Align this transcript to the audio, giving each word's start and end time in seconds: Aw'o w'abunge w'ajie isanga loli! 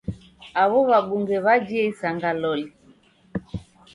Aw'o 0.61 0.79
w'abunge 0.89 1.37
w'ajie 1.45 1.81
isanga 1.91 2.29
loli! 2.41 2.67